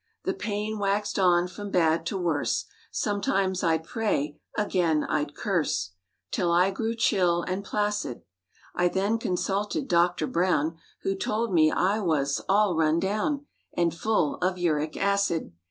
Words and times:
The 0.23 0.33
pain 0.33 0.79
waxed 0.79 1.19
on 1.19 1.47
from 1.47 1.69
bad 1.69 2.07
to 2.07 2.17
worse; 2.17 2.65
Sometimes 2.89 3.63
I'd 3.63 3.83
pray, 3.83 4.39
again 4.57 5.03
I'd 5.03 5.35
curse, 5.35 5.91
'Till 6.31 6.51
I 6.51 6.71
grew 6.71 6.95
chill 6.95 7.43
and 7.43 7.63
placid. 7.63 8.23
I 8.73 8.87
then 8.87 9.19
consulted 9.19 9.87
Doctor 9.87 10.25
Browm, 10.25 10.75
Who 11.03 11.13
told 11.15 11.53
me 11.53 11.69
I 11.71 11.99
was 11.99 12.41
"all 12.49 12.75
run 12.75 12.99
down" 12.99 13.45
And 13.77 13.93
"full 13.93 14.37
of 14.37 14.57
uric 14.57 14.97
acid." 14.97 15.53